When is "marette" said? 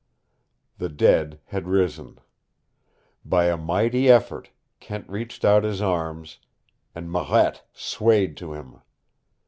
7.11-7.67